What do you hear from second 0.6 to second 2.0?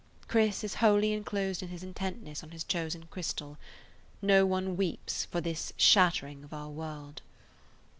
is wholly inclosed in his